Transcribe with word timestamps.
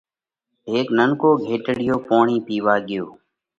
هيڪ 0.69 0.87
ننڪو 0.97 1.29
گھيٽڙِيو 1.45 1.95
پوڻِي 2.07 2.37
پيوا 2.45 2.75
ڳيو۔ 2.87 3.05